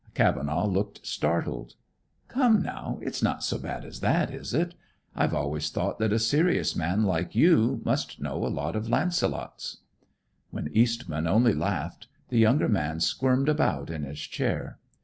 [0.15, 1.75] Cavenaugh looked startled.
[2.27, 4.73] "Come now, it's not so bad as that, is it?
[5.15, 9.77] I've always thought that a serious man, like you, must know a lot of Launcelots."
[10.49, 14.79] When Eastman only laughed, the younger man squirmed about in his chair.